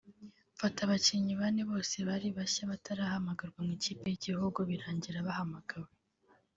[0.55, 5.91] mfata abakinnyi bane bose bari bashya batarahamagarwa mu ikipe y’igihugu birangira bahamagawe”